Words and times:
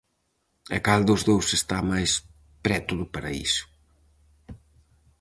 E 0.75 0.77
cal 0.85 1.01
dos 1.09 1.21
dous 1.29 1.47
está 1.59 1.77
máis 1.91 2.11
preto 2.65 2.91
do 2.99 3.05
paraíso? 3.15 3.65